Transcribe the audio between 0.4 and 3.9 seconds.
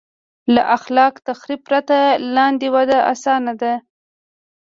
له خلاق تخریب پرته لاندې وده اسانه ده.